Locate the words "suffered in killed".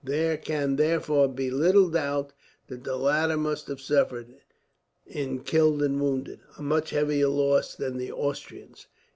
3.79-5.83